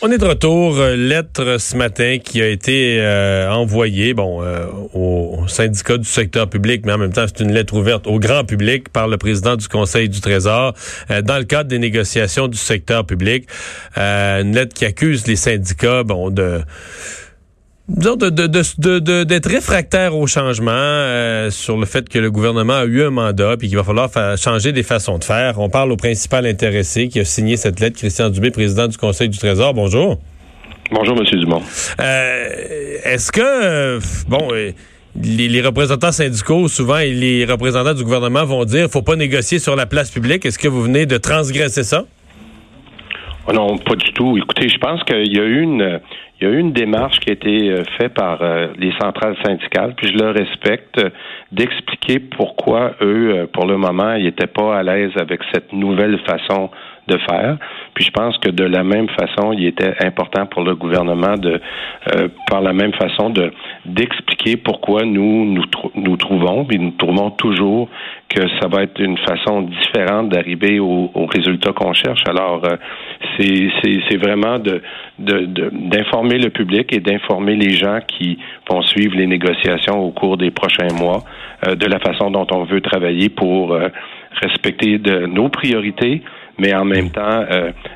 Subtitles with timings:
[0.00, 0.78] On est de retour.
[0.78, 6.48] Euh, lettre ce matin qui a été euh, envoyée bon, euh, au syndicat du secteur
[6.48, 9.56] public, mais en même temps, c'est une lettre ouverte au grand public par le président
[9.56, 10.74] du Conseil du Trésor
[11.24, 13.48] dans le cadre des négociations du secteur public.
[13.96, 16.60] une lettre qui accuse les syndicats bon, de
[17.88, 22.74] disons, d'être de, de, de, réfractaire au changement euh, sur le fait que le gouvernement
[22.74, 25.58] a eu un mandat puis qu'il va falloir changer des façons de faire.
[25.58, 29.28] On parle au principal intéressé qui a signé cette lettre, Christian Dubé, président du Conseil
[29.28, 29.74] du Trésor.
[29.74, 30.18] Bonjour.
[30.90, 31.24] Bonjour, M.
[31.40, 31.62] Dumont.
[32.00, 34.48] Euh, Est-ce que, euh, bon,
[35.22, 39.58] les, les, représentants syndicaux, souvent, et les représentants du gouvernement vont dire faut pas négocier
[39.58, 40.46] sur la place publique.
[40.46, 42.04] Est-ce que vous venez de transgresser ça?
[43.50, 44.36] Oh non, pas du tout.
[44.36, 46.00] Écoutez, je pense qu'il y a eu une,
[46.38, 49.36] il y a eu une démarche qui a été euh, faite par euh, les centrales
[49.42, 51.08] syndicales, puis je le respecte, euh,
[51.50, 56.68] d'expliquer pourquoi eux, pour le moment, ils n'étaient pas à l'aise avec cette nouvelle façon
[57.08, 57.56] de faire.
[57.94, 61.60] Puis je pense que de la même façon, il était important pour le gouvernement de,
[62.14, 63.50] euh, par la même façon, de
[63.86, 67.88] d'expliquer pourquoi nous nous, nous trouvons, puis nous trouvons toujours
[68.28, 72.20] que ça va être une façon différente d'arriver au, au, résultat qu'on cherche.
[72.28, 72.76] Alors, euh,
[73.38, 74.56] c'est vraiment
[75.18, 78.38] d'informer le public et d'informer les gens qui
[78.70, 81.22] vont suivre les négociations au cours des prochains mois
[81.66, 83.88] euh, de la façon dont on veut travailler pour euh,
[84.42, 86.22] respecter de nos priorités,
[86.58, 87.44] mais en même temps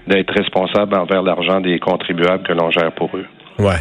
[0.06, 3.26] d'être responsable envers l'argent des contribuables que l'on gère pour eux.
[3.58, 3.74] Ouais.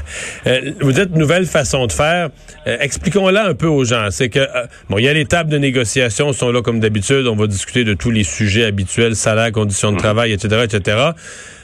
[0.47, 2.29] Euh, vous dites nouvelle façon de faire.
[2.67, 4.07] Euh, expliquons-la un peu aux gens.
[4.11, 4.45] C'est que
[4.89, 7.27] bon, il y a les tables de négociation sont là comme d'habitude.
[7.27, 10.01] On va discuter de tous les sujets habituels, salaire, conditions de mhm.
[10.01, 10.97] travail, etc., etc.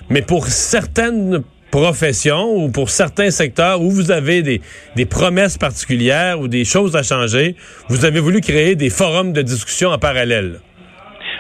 [0.09, 4.61] Mais pour certaines professions ou pour certains secteurs où vous avez des,
[4.95, 7.55] des promesses particulières ou des choses à changer,
[7.89, 10.59] vous avez voulu créer des forums de discussion en parallèle.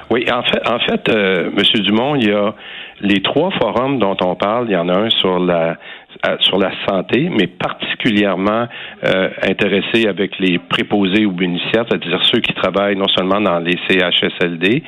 [0.09, 2.53] Oui, en fait, en fait, euh, Monsieur Dumont, il y a
[3.01, 4.67] les trois forums dont on parle.
[4.69, 5.77] Il y en a un sur la
[6.39, 8.67] sur la santé, mais particulièrement
[9.03, 13.77] euh, intéressé avec les préposés ou bénéficiaires, c'est-à-dire ceux qui travaillent non seulement dans les
[13.87, 14.83] CHSLD,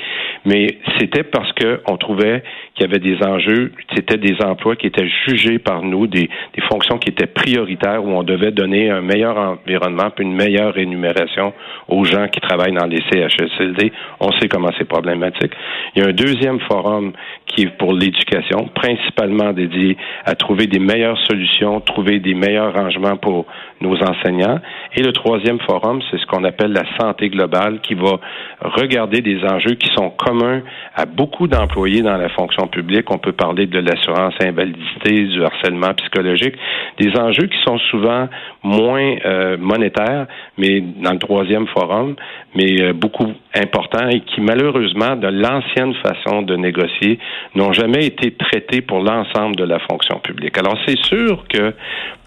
[0.45, 4.88] mais c'était parce que on trouvait qu'il y avait des enjeux, c'était des emplois qui
[4.88, 9.01] étaient jugés par nous, des, des fonctions qui étaient prioritaires où on devait donner un
[9.01, 11.53] meilleur environnement puis une meilleure rémunération
[11.88, 13.91] aux gens qui travaillent dans les CHSLD.
[14.19, 15.51] On sait comment c'est problématique.
[15.96, 17.13] Il y a un deuxième forum
[17.46, 23.18] qui est pour l'éducation, principalement dédié à trouver des meilleures solutions, trouver des meilleurs rangements
[23.18, 23.46] pour
[23.81, 24.59] nos enseignants.
[24.96, 28.19] Et le troisième forum, c'est ce qu'on appelle la santé globale, qui va
[28.62, 30.62] regarder des enjeux qui sont communs
[30.96, 33.09] à beaucoup d'employés dans la fonction publique.
[33.12, 36.56] On peut parler de l'assurance invalidité, du harcèlement psychologique,
[37.00, 38.28] des enjeux qui sont souvent
[38.63, 40.28] moins euh, monétaires,
[40.58, 42.16] mais dans le troisième forum,
[42.56, 47.19] mais euh, beaucoup importants et qui malheureusement, de l'ancienne façon de négocier,
[47.56, 50.58] n'ont jamais été traités pour l'ensemble de la fonction publique.
[50.58, 51.74] Alors c'est sûr que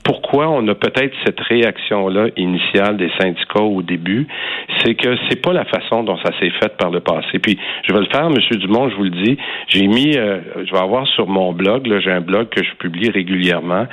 [0.04, 4.26] pourquoi on a peut-être cette réaction-là initiale des syndicats au début,
[4.78, 7.38] c'est que c'est pas la façon dont ça s'est fait par le passé.
[7.38, 9.36] Puis je vais le faire, Monsieur Dumont, je vous le dis.
[9.68, 12.74] J'ai mis, euh, je vais avoir sur mon blog, là, j'ai un blog que je
[12.76, 13.86] publie régulièrement,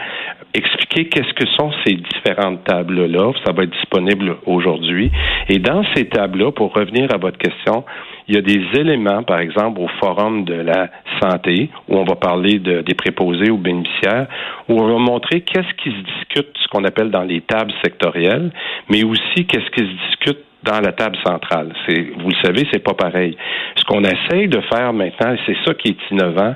[0.54, 3.32] expliquer qu'est-ce que sont ces différentes tables-là.
[3.46, 5.12] Ça va être disponible aujourd'hui.
[5.48, 7.84] Et dans ces tables-là, pour revenir à votre question,
[8.28, 10.90] il y a des éléments, par exemple, au forum de la
[11.20, 14.28] santé, où on va parler de, des préposés ou bénéficiaires,
[14.68, 18.52] où on va montrer qu'est-ce qui se discute, ce qu'on appelle dans les tables sectorielles,
[18.90, 21.74] mais aussi qu'est-ce qui se discute dans la table centrale.
[21.88, 23.38] Vous le savez, c'est pas pareil.
[23.78, 26.54] Ce qu'on essaye de faire maintenant, c'est ça qui est innovant.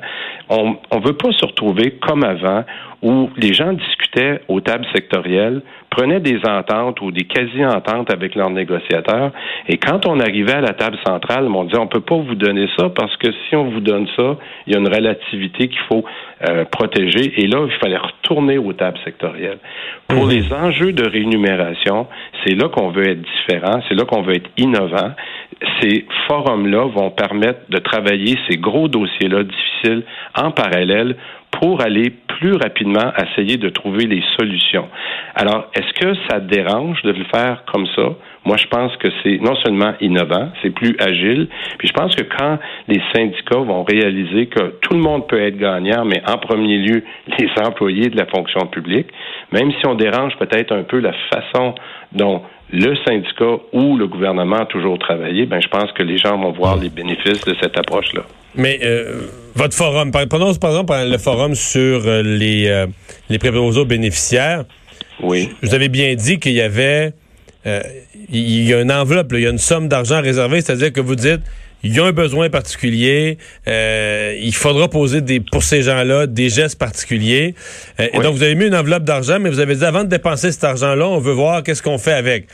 [0.55, 2.63] On ne veut pas se retrouver comme avant
[3.01, 8.49] où les gens discutaient aux tables sectorielles, prenaient des ententes ou des quasi-ententes avec leurs
[8.49, 9.31] négociateurs,
[9.67, 12.67] et quand on arrivait à la table centrale, on disait on peut pas vous donner
[12.77, 16.05] ça parce que si on vous donne ça, il y a une relativité qu'il faut
[16.47, 19.59] euh, protéger, et là il fallait retourner aux tables sectorielles.
[20.07, 20.31] Pour mhm.
[20.31, 22.07] les enjeux de rémunération,
[22.43, 25.11] c'est là qu'on veut être différent, c'est là qu'on veut être innovant.
[25.81, 30.03] Ces forums-là vont permettre de travailler ces gros dossiers-là difficiles
[30.35, 31.15] en parallèle
[31.59, 34.87] pour aller plus rapidement essayer de trouver les solutions.
[35.35, 38.15] Alors, est-ce que ça dérange de le faire comme ça?
[38.45, 41.47] Moi, je pense que c'est non seulement innovant, c'est plus agile,
[41.77, 45.57] puis je pense que quand les syndicats vont réaliser que tout le monde peut être
[45.57, 47.03] gagnant, mais en premier lieu,
[47.39, 49.07] les employés de la fonction publique,
[49.51, 51.75] même si on dérange peut-être un peu la façon
[52.11, 52.41] dont
[52.71, 56.51] le syndicat ou le gouvernement a toujours travaillé, ben je pense que les gens vont
[56.51, 58.23] voir les bénéfices de cette approche-là.
[58.55, 59.21] Mais euh,
[59.55, 62.87] votre forum, prenons par exemple le forum sur euh, les, euh,
[63.29, 64.65] les préposés aux bénéficiaires.
[65.21, 65.49] Oui.
[65.61, 67.13] Vous avez bien dit qu'il y avait
[67.65, 67.81] euh,
[68.29, 71.15] il y a une enveloppe, il y a une somme d'argent réservée, c'est-à-dire que vous
[71.15, 71.41] dites
[71.83, 73.37] il y a un besoin particulier,
[73.67, 77.55] euh, il faudra poser des pour ces gens-là des gestes particuliers.
[77.99, 80.09] Euh, et donc vous avez mis une enveloppe d'argent, mais vous avez dit avant de
[80.09, 82.47] dépenser cet argent-là, on veut voir qu'est-ce qu'on fait avec.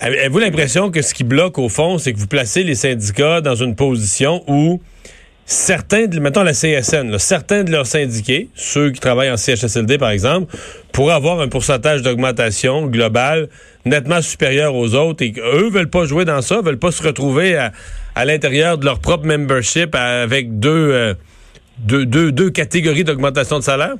[0.00, 3.56] Avez-vous l'impression que ce qui bloque au fond, c'est que vous placez les syndicats dans
[3.56, 4.80] une position où
[5.48, 10.54] certains, mettons la CSN, certains de leurs syndiqués, ceux qui travaillent en CHSLD par exemple,
[10.92, 13.48] pourraient avoir un pourcentage d'augmentation globale
[13.86, 17.56] nettement supérieur aux autres et qu'eux veulent pas jouer dans ça, veulent pas se retrouver
[17.56, 17.72] à,
[18.26, 21.14] l'intérieur de leur propre membership avec deux, euh,
[21.78, 23.94] deux, deux, deux catégories d'augmentation de salaire?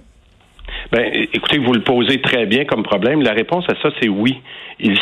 [0.92, 3.22] Ben, écoutez, vous le posez très bien comme problème.
[3.22, 4.38] La réponse à ça, c'est oui.
[4.80, 4.94] Et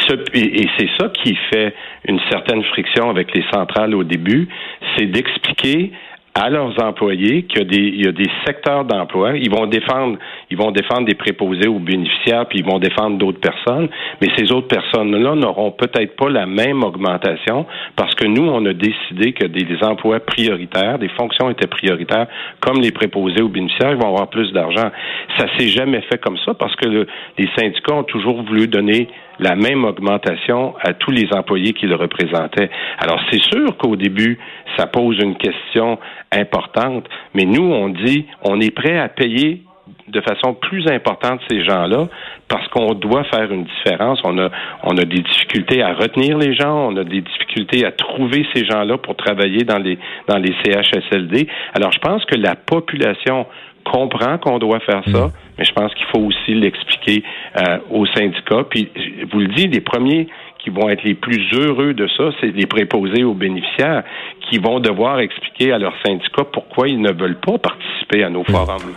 [0.79, 1.75] c'est ça qui fait
[2.07, 4.49] une certaine friction avec les centrales au début,
[4.97, 5.93] c'est d'expliquer
[6.39, 9.37] à leurs employés qu'il y a des, y a des secteurs d'emploi.
[9.37, 10.19] Ils vont défendre,
[10.51, 13.89] ils vont défendre des préposés aux bénéficiaires, puis ils vont défendre d'autres personnes.
[14.21, 17.65] Mais ces autres personnes-là n'auront peut-être pas la même augmentation
[17.97, 22.27] parce que nous, on a décidé que des, emplois prioritaires, des fonctions étaient prioritaires,
[22.61, 24.91] comme les préposés aux bénéficiaires, ils vont avoir plus d'argent.
[25.39, 27.07] Ça s'est jamais fait comme ça parce que le,
[27.39, 29.09] les syndicats ont toujours voulu donner
[29.39, 32.71] la même augmentation à tous les employés qui le représentaient.
[32.99, 34.39] Alors, c'est sûr qu'au début,
[34.77, 35.99] ça pose une question
[36.33, 39.63] importante, mais nous, on dit, on est prêt à payer
[40.09, 42.09] de façon plus importante ces gens-là
[42.49, 44.21] parce qu'on doit faire une différence.
[44.25, 44.51] On a,
[44.85, 48.65] on a des difficultés à retenir les gens, on a des difficultés à trouver ces
[48.65, 51.49] gens-là pour travailler dans les, dans les CHSLD.
[51.75, 53.47] Alors, je pense que la population
[53.85, 55.33] comprend qu'on doit faire ça, mm.
[55.59, 57.23] mais je pense qu'il faut aussi l'expliquer
[57.57, 58.65] euh, aux syndicats.
[58.69, 60.29] Puis, je vous le dis, les premiers
[60.67, 64.03] qui vont être les plus heureux de ça, c'est les préposés aux bénéficiaires
[64.51, 68.43] qui vont devoir expliquer à leurs syndicats pourquoi ils ne veulent pas participer à nos
[68.43, 68.47] mm.
[68.47, 68.95] forums.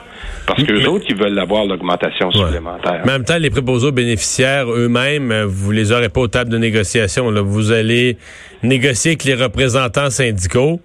[0.47, 3.01] Parce que les autres, ils veulent avoir l'augmentation supplémentaire.
[3.05, 6.27] Mais en même temps, les préposés aux bénéficiaires eux-mêmes, euh, vous les aurez pas aux
[6.27, 7.29] tables de négociation.
[7.29, 7.41] Là.
[7.41, 8.17] Vous allez
[8.63, 10.79] négocier avec les représentants syndicaux.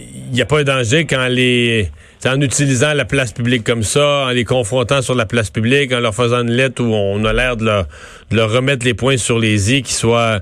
[0.00, 1.90] Il n'y a pas un danger quand les
[2.28, 6.00] en utilisant la place publique comme ça, en les confrontant sur la place publique, en
[6.00, 9.74] leur faisant une lettre où on a l'air de leur, remettre les points sur les
[9.74, 10.40] i, qui soient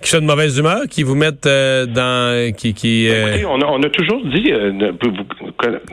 [0.00, 3.08] qui soient de mauvaise humeur, qui vous mettent euh, dans qui qui.
[3.10, 4.92] Euh, on, a, on, a, toujours dit, euh,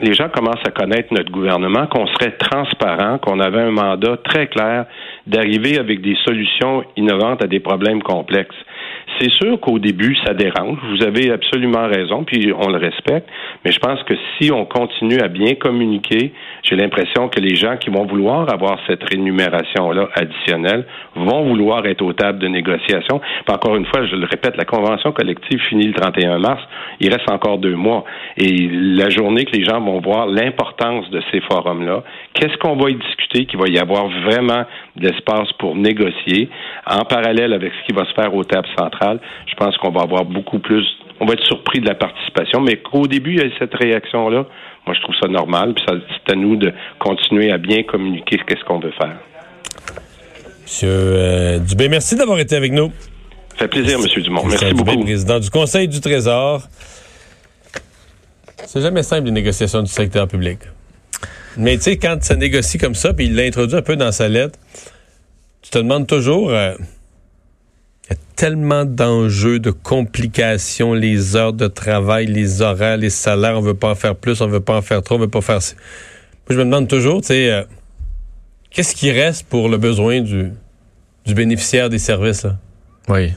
[0.00, 4.46] les gens commencent à connaître notre gouvernement, qu'on serait transparent, qu'on avait un mandat très
[4.46, 4.86] clair
[5.28, 8.56] d'arriver avec des solutions innovantes à des problèmes complexes.
[9.20, 10.78] C'est sûr qu'au début, ça dérange.
[10.90, 13.28] Vous avez absolument raison, puis on le respecte.
[13.64, 16.32] Mais je pense que si on continue à bien communiquer,
[16.62, 20.86] j'ai l'impression que les gens qui vont vouloir avoir cette rémunération-là additionnelle
[21.16, 23.18] vont vouloir être aux tables de négociation.
[23.18, 26.62] Puis encore une fois, je le répète, la convention collective finit le 31 mars.
[27.00, 28.04] Il reste encore deux mois.
[28.36, 32.02] Et la journée que les gens vont voir l'importance de ces forums-là,
[32.34, 34.64] qu'est-ce qu'on va y discuter, qu'il va y avoir vraiment
[34.96, 36.48] d'espace pour négocier
[36.86, 40.02] en parallèle avec ce qui va se faire aux tables centrales, je pense qu'on va
[40.02, 40.84] avoir beaucoup plus,
[41.20, 44.46] on va être surpris de la participation, mais qu'au début, il y a cette réaction-là,
[44.86, 48.64] moi, je trouve ça normal, puis c'est à nous de continuer à bien communiquer qu'est-ce
[48.64, 49.18] qu'on veut faire.
[50.62, 52.90] Monsieur euh, Dubé, merci d'avoir été avec nous.
[53.58, 54.46] Ça fait plaisir, Monsieur Dumont.
[54.46, 55.02] Merci beaucoup.
[55.02, 56.68] président du Conseil du Trésor.
[58.66, 60.60] C'est jamais simple, les négociations du secteur public.
[61.56, 64.28] Mais tu sais, quand ça négocie comme ça, puis il l'introduit un peu dans sa
[64.28, 64.56] lettre,
[65.62, 66.50] tu te demandes toujours...
[66.50, 66.74] Euh,
[68.04, 73.58] il y a tellement d'enjeux, de complications, les heures de travail, les horaires, les salaires,
[73.58, 75.40] on veut pas en faire plus, on veut pas en faire trop, on veut pas
[75.40, 75.56] faire...
[75.56, 77.64] Moi, je me demande toujours, tu sais, euh,
[78.70, 80.52] qu'est-ce qui reste pour le besoin du,
[81.26, 82.56] du bénéficiaire des services, là?
[83.08, 83.32] Oui.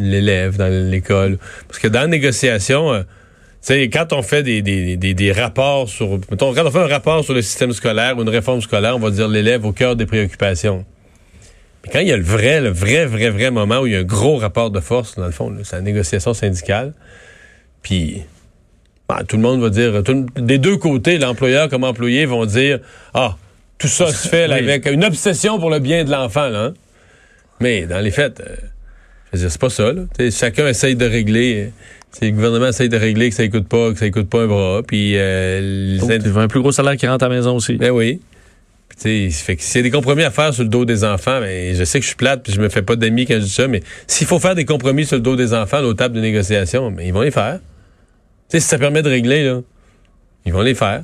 [0.00, 1.38] L'élève dans l'école.
[1.68, 2.92] Parce que dans la négociation...
[2.92, 3.02] Euh,
[3.60, 6.86] sais, quand on fait des, des, des, des, rapports sur, mettons, quand on fait un
[6.86, 9.96] rapport sur le système scolaire ou une réforme scolaire, on va dire l'élève au cœur
[9.96, 10.84] des préoccupations.
[11.84, 13.96] Mais quand il y a le vrai, le vrai, vrai, vrai moment où il y
[13.96, 16.94] a un gros rapport de force, dans le fond, c'est la négociation syndicale,
[17.82, 18.22] puis
[19.08, 20.02] ben, tout le monde va dire,
[20.36, 22.80] des deux côtés, l'employeur comme employé vont dire,
[23.14, 23.36] ah,
[23.78, 26.64] tout ça se fait avec une obsession pour le bien de l'enfant, là.
[26.66, 26.74] Hein.
[27.60, 28.56] Mais dans les faits, euh,
[29.34, 30.02] c'est pas ça, là.
[30.30, 31.72] chacun essaye de régler
[32.12, 34.46] Si le gouvernement essaye de régler que ça coûte pas, que ça coûte pas un
[34.46, 37.28] bras, puis euh, les Donc, ind- tu veux un plus gros salaire qui rentre à
[37.28, 37.74] la maison aussi.
[37.74, 38.20] Ben oui.
[39.00, 41.40] Puis, fait que s'il y a des compromis à faire sur le dos des enfants,
[41.40, 43.44] ben, je sais que je suis plate puis je me fais pas d'amis quand je
[43.44, 46.14] dis ça, mais s'il faut faire des compromis sur le dos des enfants, aux tables
[46.16, 47.60] de négociation, ben, ils vont les faire.
[48.50, 49.60] Tu sais, si ça permet de régler, là,
[50.44, 51.02] ils vont les faire.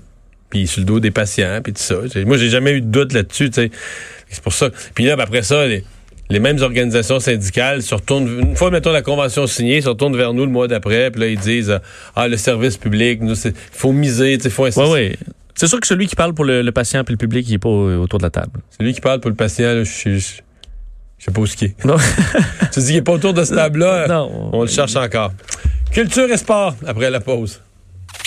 [0.50, 1.96] Puis sur le dos des patients, puis tout ça.
[2.02, 3.50] Tu sais, Moi, j'ai jamais eu de doute là-dessus.
[3.54, 4.68] C'est pour ça.
[4.94, 5.82] Puis là, ben, après ça, les,
[6.28, 10.32] les mêmes organisations syndicales se retournent, une fois, mettons, la convention signée, se retournent vers
[10.34, 11.78] nous le mois d'après, puis là, ils disent, euh,
[12.16, 14.90] ah, le service public, nous, c'est, faut miser, tu sais, faut insister.
[14.92, 15.12] oui.
[15.54, 17.58] C'est sûr que celui qui parle pour le, le patient et le public, il n'est
[17.58, 18.60] pas au- autour de la table.
[18.70, 20.42] C'est lui qui parle pour le patient, là, je sais- je-
[21.18, 21.84] je sais pas où ce qui est.
[21.84, 21.96] Non.
[22.72, 24.50] Tu dis qu'il n'est pas autour de ce table-là, Non.
[24.52, 25.32] on le cherche encore.
[25.92, 27.62] Culture et sport, après la pause.